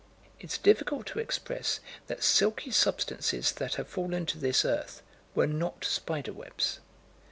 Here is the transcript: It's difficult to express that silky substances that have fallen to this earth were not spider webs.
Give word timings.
It's 0.39 0.57
difficult 0.57 1.05
to 1.09 1.19
express 1.19 1.79
that 2.07 2.23
silky 2.23 2.71
substances 2.71 3.51
that 3.51 3.75
have 3.75 3.87
fallen 3.87 4.25
to 4.25 4.39
this 4.39 4.65
earth 4.65 5.03
were 5.35 5.45
not 5.45 5.85
spider 5.85 6.33
webs. 6.33 6.79